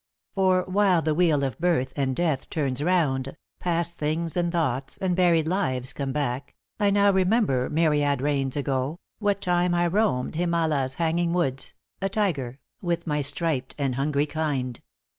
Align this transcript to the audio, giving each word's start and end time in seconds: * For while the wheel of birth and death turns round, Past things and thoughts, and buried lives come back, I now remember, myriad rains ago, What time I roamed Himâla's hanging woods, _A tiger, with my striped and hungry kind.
* 0.19 0.33
For 0.33 0.63
while 0.63 1.03
the 1.03 1.13
wheel 1.13 1.43
of 1.43 1.59
birth 1.59 1.93
and 1.95 2.15
death 2.15 2.49
turns 2.49 2.81
round, 2.83 3.37
Past 3.59 3.93
things 3.97 4.35
and 4.35 4.51
thoughts, 4.51 4.97
and 4.97 5.15
buried 5.15 5.47
lives 5.47 5.93
come 5.93 6.11
back, 6.11 6.55
I 6.79 6.89
now 6.89 7.11
remember, 7.11 7.69
myriad 7.69 8.19
rains 8.19 8.57
ago, 8.57 8.97
What 9.19 9.41
time 9.41 9.75
I 9.75 9.85
roamed 9.85 10.33
Himâla's 10.33 10.95
hanging 10.95 11.33
woods, 11.33 11.75
_A 12.01 12.09
tiger, 12.09 12.57
with 12.81 13.05
my 13.05 13.21
striped 13.21 13.75
and 13.77 13.93
hungry 13.93 14.25
kind. 14.25 14.81